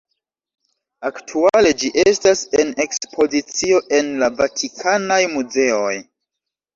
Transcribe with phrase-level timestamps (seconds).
[1.09, 5.93] Aktuale ĝi estas en ekspozicio en la Vatikanaj muzeoj.